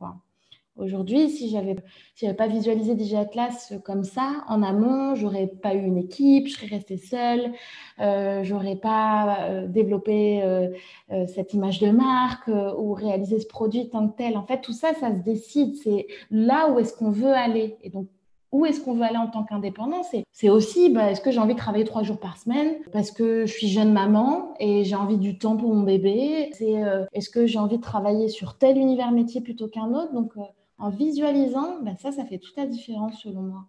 [0.75, 5.83] Aujourd'hui, si je n'avais pas visualisé DJ Atlas comme ça, en amont, j'aurais pas eu
[5.83, 7.51] une équipe, je serais restée seule,
[7.99, 10.69] euh, j'aurais pas euh, développé euh,
[11.11, 14.35] euh, cette image de marque ou réalisé ce produit tant que tel.
[14.35, 15.75] En fait, tout ça, ça se décide.
[15.75, 17.77] C'est là où est-ce qu'on veut aller.
[17.83, 18.07] Et donc,
[18.51, 20.01] où est-ce qu'on veut aller en tant qu'indépendant?
[20.31, 22.77] C'est aussi, bah, est-ce que j'ai envie de travailler trois jours par semaine?
[22.91, 26.81] Parce que je suis jeune maman et j'ai envie du temps pour mon bébé C'est
[27.13, 30.13] est-ce que j'ai envie de travailler sur tel univers métier plutôt qu'un autre?
[30.13, 30.33] Donc
[30.83, 33.65] en visualisant, ben ça, ça fait toute la différence selon moi.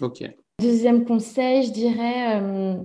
[0.00, 0.22] Ok.
[0.60, 2.76] Deuxième conseil, je dirais euh,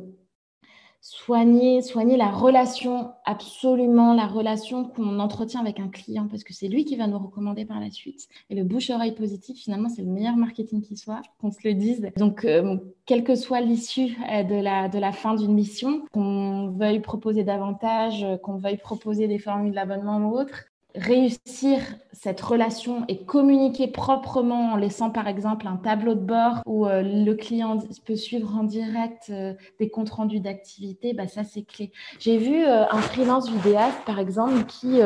[0.99, 6.69] soigner, soigner la relation, absolument la relation qu'on entretient avec un client, parce que c'est
[6.69, 8.27] lui qui va nous recommander par la suite.
[8.49, 12.09] Et le bouche-oreille positif, finalement, c'est le meilleur marketing qui soit, qu'on se le dise.
[12.17, 16.71] Donc, euh, quelle que soit l'issue euh, de la, de la fin d'une mission, qu'on
[16.71, 21.79] veuille proposer davantage, qu'on veuille proposer des formules d'abonnement ou autres, réussir
[22.13, 27.03] cette relation et communiquer proprement en laissant par exemple un tableau de bord où euh,
[27.03, 31.91] le client peut suivre en direct euh, des comptes rendus d'activité, bah, ça c'est clé.
[32.17, 34.99] J'ai vu euh, un freelance vidéaste par exemple qui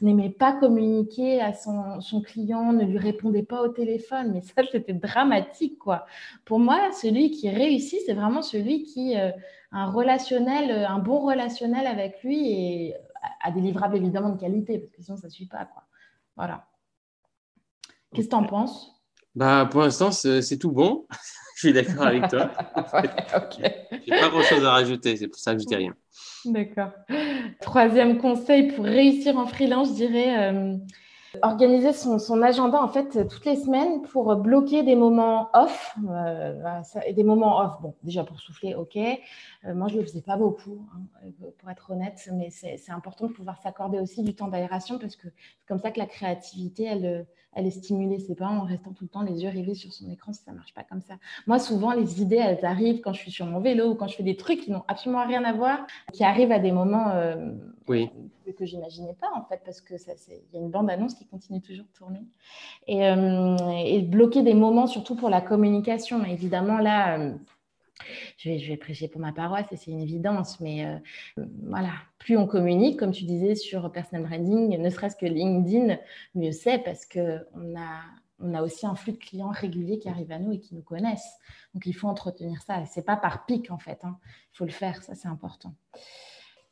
[0.00, 4.92] n'aimait pas communiquer à son, client, ne lui répondait pas au téléphone, mais ça c'était
[4.92, 6.06] dramatique quoi.
[6.44, 9.34] Pour moi, celui qui réussit, c'est vraiment celui qui a
[9.72, 12.94] un relationnel, un bon relationnel avec lui et
[13.42, 15.64] à des livrables évidemment de qualité, parce que sinon ça ne suit pas.
[15.64, 15.84] Quoi.
[16.36, 16.66] Voilà.
[18.14, 18.90] Qu'est-ce que tu en penses?
[19.34, 21.06] Bah, Pour l'instant, c'est tout bon.
[21.56, 22.50] je suis d'accord avec toi.
[22.94, 25.94] ouais, J'ai pas grand-chose à rajouter, c'est pour ça que je dis rien.
[26.44, 26.90] D'accord.
[27.60, 30.76] Troisième conseil pour réussir en freelance, je dirais euh,
[31.42, 37.12] organiser son, agenda en fait toutes les semaines pour bloquer des moments off euh, et
[37.12, 37.72] des moments off.
[37.80, 38.96] Bon, déjà pour souffler, ok.
[38.96, 43.32] Euh, moi, je le faisais pas beaucoup, hein, pour être honnête, mais c'est important de
[43.32, 47.26] pouvoir s'accorder aussi du temps d'aération parce que c'est comme ça que la créativité, elle,
[47.54, 48.18] elle est stimulée.
[48.18, 50.74] C'est pas en restant tout le temps les yeux rivés sur son écran, ça marche
[50.74, 51.14] pas comme ça.
[51.46, 54.16] Moi, souvent, les idées, elles arrivent quand je suis sur mon vélo ou quand je
[54.16, 57.52] fais des trucs qui n'ont absolument rien à voir, qui arrivent à des moments euh,
[57.88, 58.10] oui.
[58.58, 61.60] que j'imaginais pas en fait, parce que il y a une bande annonce qui continue
[61.60, 62.20] toujours de tourner
[62.86, 66.24] et, euh, et bloquer des moments, surtout pour la communication.
[66.24, 67.18] Évidemment, là.
[67.18, 67.34] Euh,
[68.38, 72.46] je vais, prêcher pour ma paroisse et c'est une évidence, mais euh, voilà, plus on
[72.46, 75.98] communique, comme tu disais, sur personal branding, ne serait-ce que LinkedIn,
[76.34, 78.00] mieux c'est parce qu'on a,
[78.40, 80.82] on a aussi un flux de clients réguliers qui arrivent à nous et qui nous
[80.82, 81.38] connaissent.
[81.72, 82.84] Donc il faut entretenir ça.
[82.86, 84.18] Ce n'est pas par pic en fait, hein.
[84.52, 85.74] il faut le faire, ça c'est important.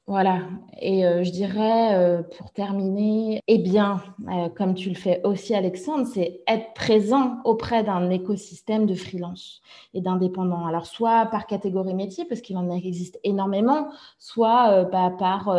[0.08, 0.40] Voilà,
[0.80, 5.54] et euh, je dirais euh, pour terminer, eh bien, euh, comme tu le fais aussi
[5.54, 9.62] Alexandre, c'est être présent auprès d'un écosystème de freelance
[9.94, 10.66] et d'indépendants.
[10.66, 15.56] Alors soit par catégorie métier, parce qu'il en existe énormément, soit bah, par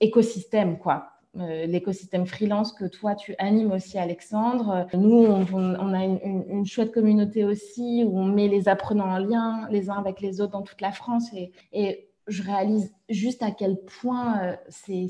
[0.00, 1.08] écosystème, quoi.
[1.34, 4.86] l'écosystème freelance que toi tu animes aussi Alexandre.
[4.92, 9.88] Nous, on, a une, chouette communauté aussi où on met les apprenants en lien les
[9.88, 13.78] uns avec les autres dans toute la France et, et je réalise juste à quel
[13.84, 15.08] point euh, c'est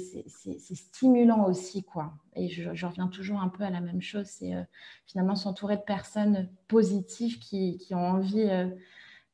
[0.74, 1.82] stimulant aussi.
[1.82, 2.12] quoi.
[2.34, 4.62] Et je, reviens toujours un peu à la même chose, c'est euh,
[5.06, 8.68] finalement s'entourer de personnes positives qui, ont envie euh,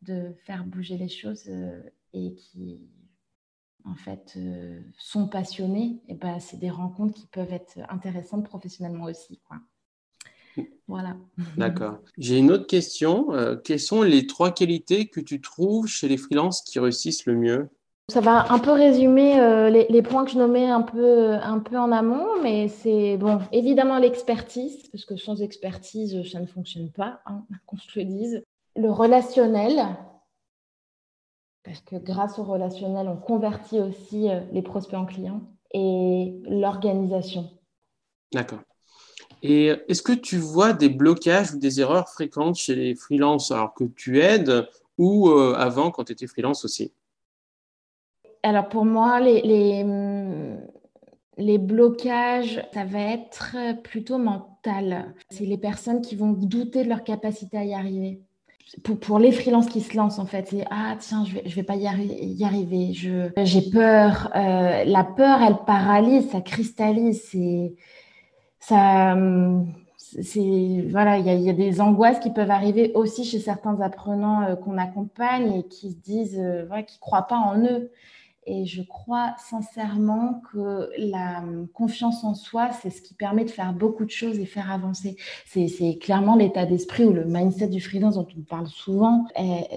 [0.03, 1.49] de faire bouger les choses
[2.13, 2.81] et qui,
[3.85, 4.39] en fait,
[4.99, 6.01] sont passionnés.
[6.09, 9.41] Et ben, c'est des rencontres qui peuvent être intéressantes professionnellement aussi.
[9.49, 9.59] quoi.
[10.89, 11.17] Voilà.
[11.57, 11.99] D'accord.
[12.19, 13.33] J'ai une autre question.
[13.33, 17.37] Euh, quelles sont les trois qualités que tu trouves chez les freelances qui réussissent le
[17.37, 17.69] mieux?
[18.09, 21.79] Ça va un peu résumer euh, les, points que je nommais un peu, un peu
[21.79, 27.21] en amont, mais c'est bon, évidemment l'expertise, parce que sans expertise, ça ne fonctionne pas,
[27.27, 28.43] hein, qu'on se le dise.
[28.77, 29.81] Le relationnel,
[31.65, 35.43] parce que grâce au relationnel, on convertit aussi euh, les prospects en clients,
[35.73, 37.51] et l'organisation.
[38.33, 38.61] D'accord.
[39.43, 43.75] Et est-ce que tu vois des blocages ou des erreurs fréquentes chez les freelances alors
[43.75, 46.93] que tu aides ou euh, avant quand tu étais freelance aussi?
[48.45, 49.85] Alors pour moi, les,
[51.39, 55.15] les, blocages, ça va être plutôt mental.
[55.31, 58.21] C'est les personnes qui vont douter de leur capacité à y arriver.
[58.85, 61.49] Pour, pour les freelances qui se lancent, en fait, c'est Ah, tiens, je ne vais,
[61.49, 62.93] vais pas y, arriver.
[62.93, 64.31] J'ai peur.
[64.35, 67.23] Euh, la peur, elle paralyse, ça cristallise.
[68.63, 69.17] Ça,
[69.97, 74.57] c'est voilà, il y, a des angoisses qui peuvent arriver aussi chez certains apprenants euh,
[74.57, 77.91] qu'on accompagne et qui se disent, euh, voilà, qui croient pas en eux.
[78.47, 81.43] Et je crois sincèrement que la
[81.75, 85.17] confiance en soi, c'est ce qui permet de faire beaucoup de choses et faire avancer.
[85.47, 89.27] C'est clairement l'état d'esprit ou le mindset du freelance dont on parle souvent.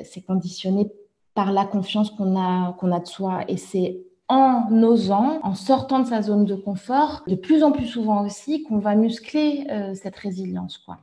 [0.03, 0.91] C'est conditionné
[1.35, 3.43] par la confiance qu'on a, qu'on a de soi.
[3.47, 7.85] Et c'est en osant, en sortant de sa zone de confort, de plus en plus
[7.85, 10.77] souvent aussi, qu'on va muscler euh, cette résilience.
[10.79, 10.97] Quoi.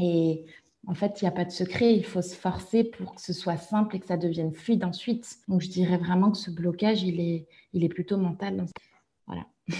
[0.00, 0.44] Et
[0.86, 3.32] en fait, il n'y a pas de secret, il faut se forcer pour que ce
[3.32, 5.38] soit simple et que ça devienne fluide ensuite.
[5.48, 8.66] Donc, je dirais vraiment que ce blocage, il est, il est plutôt mental.
[9.26, 9.44] Voilà.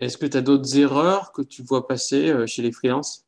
[0.00, 3.24] Est-ce que tu as d'autres erreurs que tu vois passer euh, chez les freelances?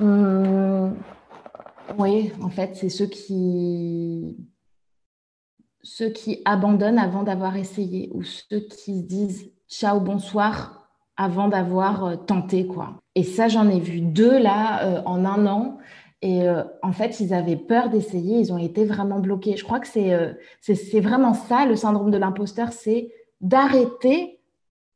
[0.00, 0.96] Hum,
[1.98, 4.36] Oui, en fait, c'est ceux qui
[5.88, 12.04] ceux qui abandonnent avant d'avoir essayé ou ceux qui se disent ciao, bonsoir avant d'avoir
[12.04, 12.66] euh, tenté.
[12.66, 13.00] quoi.
[13.14, 15.78] Et ça, j'en ai vu deux là euh, en un an.
[16.20, 19.56] Et euh, en fait, ils avaient peur d'essayer, ils ont été vraiment bloqués.
[19.56, 24.40] Je crois que c'est c'est vraiment ça, le syndrome de l'imposteur, c'est d'arrêter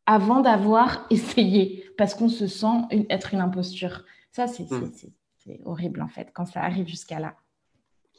[0.07, 4.05] avant d'avoir essayé, parce qu'on se sent être une imposture.
[4.33, 5.63] Ça, c'est mmh.
[5.65, 7.35] horrible en fait, quand ça arrive jusqu'à là.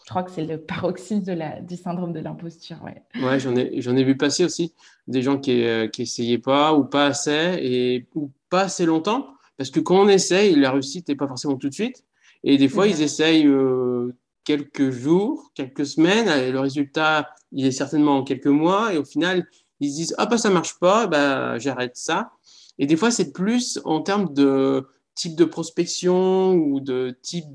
[0.05, 2.77] Je crois que c'est le paroxysme de la, du syndrome de l'imposture.
[2.83, 4.73] Ouais, ouais j'en ai, ai vu passer aussi
[5.07, 5.63] des gens qui
[5.97, 9.27] n'essayaient euh, pas ou pas assez et ou pas assez longtemps.
[9.57, 12.03] Parce que quand on essaye, la réussite n'est pas forcément tout de suite.
[12.43, 14.13] Et des fois, ils essayent euh,
[14.43, 16.27] quelques jours, quelques semaines.
[16.27, 18.93] Et le résultat, il est certainement en quelques mois.
[18.93, 19.47] Et au final,
[19.79, 22.31] ils se disent Ah, bah, ça marche pas, bah, j'arrête ça.
[22.79, 27.51] Et des fois, c'est plus en termes de type de prospection ou de type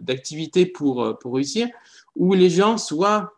[0.00, 1.68] d'activité pour, euh, pour réussir,
[2.16, 3.32] où les gens soit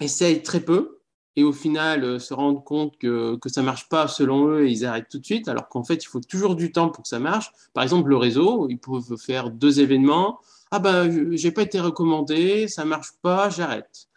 [0.00, 0.98] essayent très peu
[1.36, 4.66] et au final euh, se rendent compte que, que ça ne marche pas selon eux
[4.66, 7.02] et ils arrêtent tout de suite, alors qu'en fait, il faut toujours du temps pour
[7.02, 7.52] que ça marche.
[7.74, 10.40] Par exemple, le réseau, ils peuvent faire deux événements.
[10.70, 14.08] Ah ben, j'ai pas été recommandé, ça marche pas, j'arrête.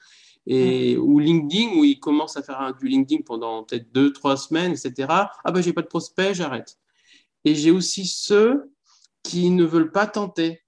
[0.48, 4.72] Et, ou LinkedIn, où ils commencent à faire du LinkedIn pendant peut-être deux, trois semaines,
[4.72, 5.08] etc.
[5.10, 6.80] Ah ben, j'ai pas de prospect, j'arrête.
[7.46, 8.72] Et j'ai aussi ceux
[9.24, 10.62] qui ne veulent pas tenter.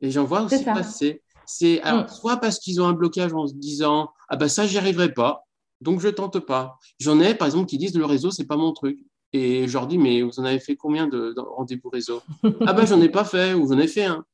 [0.00, 1.22] Et j'en vois aussi passer.
[1.46, 2.08] C'est alors, mm.
[2.08, 5.46] soit parce qu'ils ont un blocage en se disant Ah ben ça, j'y arriverai pas,
[5.80, 6.78] donc je tente pas.
[6.98, 8.98] J'en ai, par exemple, qui disent Le réseau, c'est pas mon truc.
[9.32, 12.20] Et je leur dis Mais vous en avez fait combien de, rendez-vous réseau?
[12.66, 14.24] Ah ben j'en ai pas fait, ou j'en ai fait un.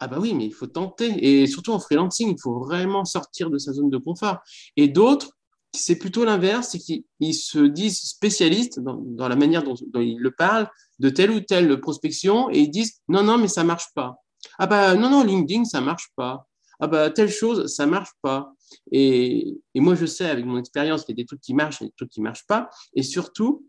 [0.00, 1.42] Ah bah oui, mais il faut tenter.
[1.42, 4.38] Et surtout en freelancing, il faut vraiment sortir de sa zone de confort.
[4.76, 5.36] Et d'autres,
[5.74, 10.70] c'est plutôt l'inverse, c'est qu'ils se disent spécialistes dans, la manière dont, ils le parlent
[10.98, 14.16] de telle ou telle prospection et ils disent non, non, mais ça marche pas.
[14.58, 16.46] Ah bah non, non, LinkedIn, ça marche pas.
[16.80, 18.52] Ah bah telle chose, ça marche pas.
[18.92, 21.82] Et, et moi, je sais avec mon expérience qu'il y a des trucs qui marchent
[21.82, 22.70] et des trucs qui marchent pas.
[22.94, 23.66] Et surtout,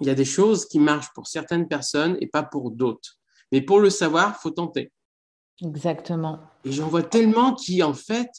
[0.00, 3.18] il y a des choses qui marchent pour certaines personnes et pas pour d'autres.
[3.52, 4.92] Mais pour le savoir, faut tenter.
[5.62, 6.40] Exactement.
[6.64, 8.30] Et j'en vois tellement qui, en fait,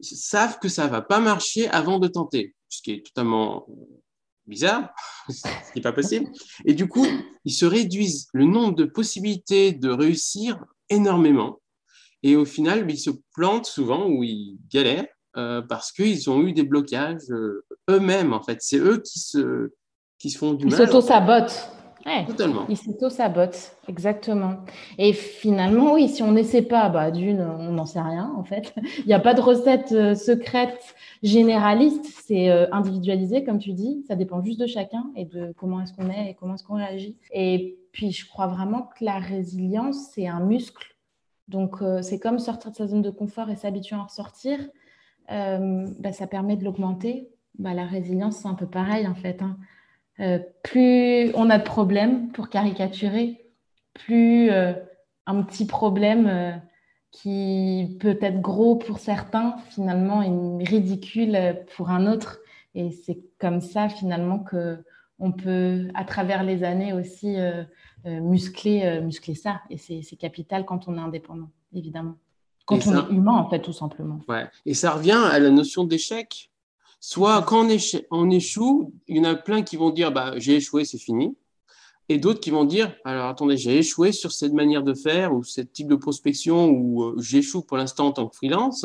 [0.00, 3.66] savent que ça va pas marcher avant de tenter, ce qui est totalement
[4.50, 4.90] bizarre,
[5.30, 6.26] ce n'est pas possible.
[6.66, 7.06] Et du coup,
[7.44, 11.60] ils se réduisent le nombre de possibilités de réussir énormément.
[12.22, 16.52] Et au final, ils se plantent souvent ou ils galèrent euh, parce qu'ils ont eu
[16.52, 18.58] des blocages euh, eux-mêmes, en fait.
[18.60, 19.70] C'est eux qui se,
[20.18, 20.74] qui se font du mal.
[20.74, 21.70] Ils s'auto-sabotent.
[22.26, 22.64] Totalement.
[22.68, 24.56] Il s'auto-sabote, exactement.
[24.98, 28.74] Et finalement, oui, si on n'essaie pas, bah, d'une, on n'en sait rien, en fait.
[28.98, 34.04] Il n'y a pas de recette euh, secrète généraliste, c'est euh, individualisé, comme tu dis.
[34.08, 36.76] Ça dépend juste de chacun et de comment est-ce qu'on est et comment est-ce qu'on
[36.76, 37.16] réagit.
[37.32, 40.96] Et puis, je crois vraiment que la résilience, c'est un muscle.
[41.48, 44.58] Donc, euh, c'est comme sortir de sa zone de confort et s'habituer à en ressortir.
[45.28, 47.30] Bah, ça permet de l'augmenter.
[47.58, 49.42] Bah, la résilience, c'est un peu pareil, en fait.
[49.42, 49.56] Hein.
[50.20, 53.40] Euh, plus on a de problèmes pour caricaturer,
[53.94, 54.72] plus euh,
[55.26, 56.60] un petit problème
[57.10, 62.40] qui peut être gros pour certains, finalement, est ridicule pour un autre.
[62.74, 64.84] Et c'est comme ça, finalement, que
[65.18, 67.36] on peut, à travers les années aussi,
[68.04, 69.60] muscler, muscler ça.
[69.70, 72.14] Et c'est capital quand on est indépendant, évidemment.
[72.64, 74.20] Quand on est humain, en fait, tout simplement.
[74.28, 74.48] Ouais.
[74.66, 76.50] Et ça revient à la notion d'échec?
[77.00, 77.66] Soit quand
[78.10, 81.34] on, échoue, il y en a plein qui vont dire bah, j'ai échoué, c'est fini.
[82.10, 85.42] Et d'autres qui vont dire alors attendez, j'ai échoué sur cette manière de faire ou
[85.42, 88.84] ce type de prospection ou euh, j'échoue pour l'instant en tant que freelance,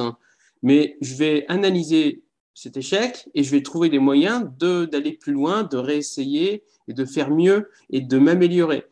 [0.63, 2.23] mais je vais analyser
[2.53, 7.03] cet échec et je vais trouver des moyens d'aller plus loin, de réessayer et de
[7.03, 8.85] faire mieux et de m'améliorer.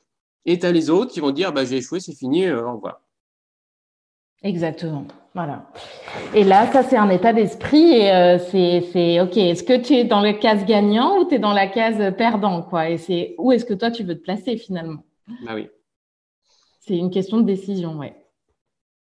[0.46, 2.74] Et tu as les autres qui vont dire bah, j'ai échoué, c'est fini, euh, au
[2.74, 3.02] revoir.
[4.42, 5.08] Exactement.
[5.36, 5.68] Voilà.
[6.36, 10.04] Et là, ça, c'est un état d'esprit et euh, c'est, OK, est-ce que tu es
[10.04, 12.90] dans le case gagnant ou tu es dans la case perdant, quoi?
[12.90, 15.04] Et c'est où est-ce que toi, tu veux te placer finalement?
[15.44, 15.70] Bah oui.
[16.82, 18.16] C'est une question de décision, ouais.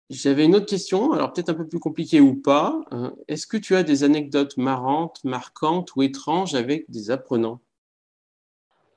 [0.10, 2.82] J'avais une autre question, alors peut-être un peu plus compliquée ou pas.
[2.92, 7.62] Euh, est-ce que tu as des anecdotes marrantes, marquantes ou étranges avec des apprenants?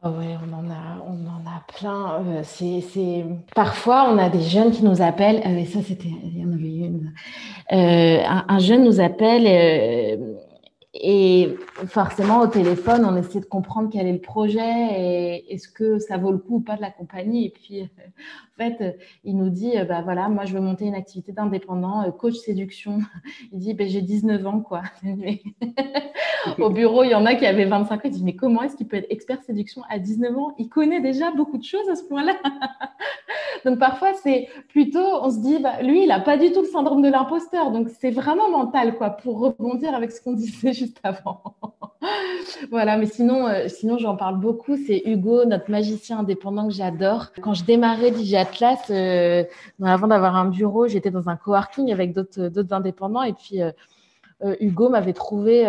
[0.04, 2.24] Ah oui, on en a, on en a plein.
[2.26, 5.40] Euh, c'est, Parfois, on a des jeunes qui nous appellent.
[5.46, 7.12] Euh, et ça, c'était, il y en avait une.
[7.72, 9.46] Euh, un, jeune nous appelle
[10.94, 15.98] et forcément, au téléphone, on essaie de comprendre quel est le projet et est-ce que
[15.98, 17.46] ça vaut le coup ou pas de la compagnie.
[17.46, 21.32] Et puis, en fait, il nous dit, bah voilà, moi, je veux monter une activité
[21.32, 22.98] d'indépendant, coach séduction.
[23.52, 24.82] Il dit, ben, j'ai 19 ans, quoi.
[26.58, 28.00] Au bureau, il y en a qui avaient 25 ans.
[28.04, 30.54] Il dit, mais comment est-ce qu'il peut être expert séduction à 19 ans?
[30.58, 32.34] Il connaît déjà beaucoup de choses à ce point-là.
[33.64, 36.66] donc, parfois, c'est plutôt, on se dit, bah, lui, il n'a pas du tout le
[36.66, 37.70] syndrome de l'imposteur.
[37.70, 40.72] Donc, c'est vraiment mental, quoi, pour rebondir avec ce qu'on disait
[41.02, 41.56] avant.
[42.70, 44.76] voilà, mais sinon, euh, sinon j'en parle beaucoup.
[44.76, 47.32] C'est Hugo, notre magicien indépendant que j'adore.
[47.40, 49.44] Quand je démarrais DJ Atlas, euh,
[49.82, 53.22] avant d'avoir un bureau, j'étais dans un coworking avec d'autres indépendants.
[53.22, 53.72] Et puis, euh,
[54.60, 55.64] Hugo m'avait trouvé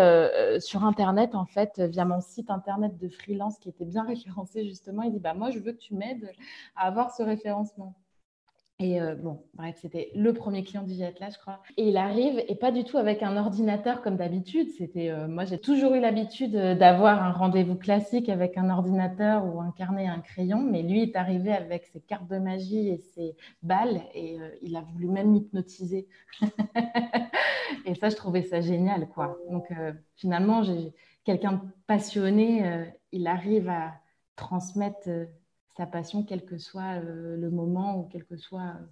[0.60, 5.04] sur Internet, en fait, via mon site Internet de freelance qui était bien référencé, justement.
[5.04, 6.32] Il dit bah, Moi, je veux que tu m'aides
[6.76, 7.94] à avoir ce référencement.
[8.80, 11.62] Et euh, bon, bref, c'était le premier client du Jet là, je crois.
[11.78, 14.68] Et il arrive, et pas du tout avec un ordinateur comme d'habitude.
[14.78, 19.46] C'était, euh, moi, j'ai toujours eu l'habitude euh, d'avoir un rendez-vous classique avec un ordinateur
[19.46, 22.90] ou un carnet et un crayon, mais lui est arrivé avec ses cartes de magie
[22.90, 26.08] et ses balles, et il a voulu même m'hypnotiser.
[27.86, 29.38] et ça, je trouvais ça génial, quoi.
[29.52, 29.72] Donc,
[30.16, 33.94] finalement, j'ai quelqu'un de passionné, il arrive à
[34.36, 35.10] transmettre
[35.78, 38.86] sa passion, quel que soit euh, le moment ou quel que soit euh,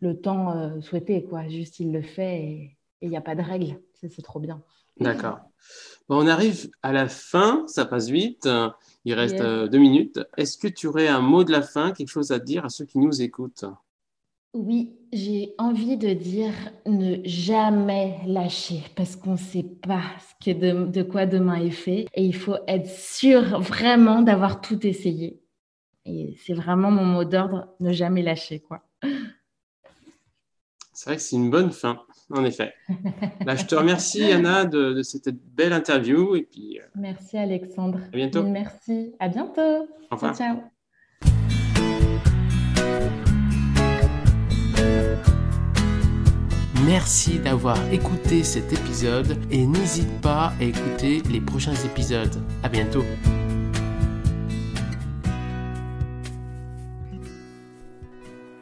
[0.00, 1.24] le temps euh, souhaité.
[1.24, 1.48] Quoi.
[1.48, 3.80] Juste, il le fait et il n'y a pas de règle.
[3.94, 4.62] C'est trop bien.
[4.98, 5.38] D'accord.
[6.08, 8.48] on arrive à la fin, ça passe vite.
[9.04, 10.20] Il reste deux minutes.
[10.36, 12.84] Est-ce que tu aurais un mot de la fin, quelque chose à dire à ceux
[12.84, 13.64] qui nous écoutent?
[14.54, 16.52] Oui, j'ai envie de dire
[16.84, 21.70] ne jamais lâcher parce qu'on ne sait pas ce que de, de quoi demain est
[21.70, 25.41] fait et il faut être sûr vraiment d'avoir tout essayé
[26.04, 28.60] et c'est vraiment mon mot d'ordre, ne jamais lâcher.
[28.60, 28.82] quoi.
[30.92, 32.74] C'est vrai que c'est une bonne fin, en effet.
[33.44, 36.36] Bah, je te remercie, Anna, de, cette belle interview.
[36.36, 37.98] Et puis, euh, Merci, Alexandre.
[38.12, 38.42] À bientôt.
[38.44, 39.12] Merci.
[39.18, 39.88] À bientôt.
[40.10, 40.36] Au revoir.
[40.36, 40.58] ciao.
[46.84, 52.42] Merci d'avoir écouté cet épisode et n'hésite pas à écouter les prochains épisodes.
[52.62, 53.04] À bientôt.